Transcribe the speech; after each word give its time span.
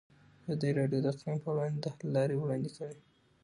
ازادي 0.49 0.69
راډیو 0.79 0.99
د 1.03 1.07
اقلیم 1.13 1.37
پر 1.43 1.51
وړاندې 1.53 1.79
د 1.81 1.87
حل 1.95 2.05
لارې 2.15 2.35
وړاندې 2.37 2.69
کړي. 2.77 2.97